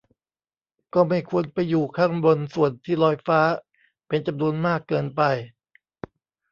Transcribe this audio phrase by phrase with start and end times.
[0.93, 3.41] ก็ไม่ควรไปอยู่ข้างบนส่วนที่ลอยฟ้า
[4.07, 5.21] เป็นจำนวนมากเกินไป